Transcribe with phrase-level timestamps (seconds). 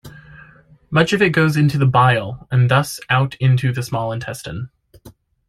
[0.89, 4.71] Much of it goes into the bile and thus out into the small intestine.